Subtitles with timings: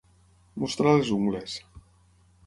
[0.61, 1.59] Mostrar ses ungles.